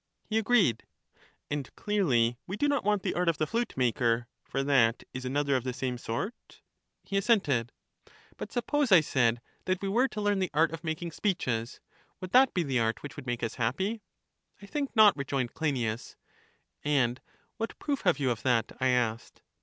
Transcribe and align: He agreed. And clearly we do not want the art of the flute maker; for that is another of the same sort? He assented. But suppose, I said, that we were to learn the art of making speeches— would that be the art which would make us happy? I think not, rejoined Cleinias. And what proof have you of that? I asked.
He 0.25 0.39
agreed. 0.39 0.87
And 1.51 1.69
clearly 1.75 2.39
we 2.47 2.57
do 2.57 2.67
not 2.67 2.83
want 2.83 3.03
the 3.03 3.13
art 3.13 3.29
of 3.29 3.37
the 3.37 3.45
flute 3.45 3.77
maker; 3.77 4.25
for 4.43 4.63
that 4.63 5.03
is 5.13 5.25
another 5.25 5.55
of 5.55 5.63
the 5.63 5.73
same 5.73 5.99
sort? 5.99 6.63
He 7.03 7.17
assented. 7.17 7.71
But 8.35 8.51
suppose, 8.51 8.91
I 8.91 9.01
said, 9.01 9.41
that 9.65 9.79
we 9.79 9.87
were 9.87 10.07
to 10.07 10.19
learn 10.19 10.39
the 10.39 10.49
art 10.55 10.71
of 10.71 10.83
making 10.83 11.11
speeches— 11.11 11.79
would 12.19 12.31
that 12.31 12.51
be 12.55 12.63
the 12.63 12.79
art 12.79 13.03
which 13.03 13.15
would 13.15 13.27
make 13.27 13.43
us 13.43 13.53
happy? 13.61 14.01
I 14.59 14.65
think 14.65 14.95
not, 14.95 15.15
rejoined 15.15 15.53
Cleinias. 15.53 16.15
And 16.83 17.21
what 17.57 17.77
proof 17.77 18.01
have 18.01 18.17
you 18.17 18.31
of 18.31 18.41
that? 18.41 18.71
I 18.81 18.87
asked. 18.87 19.43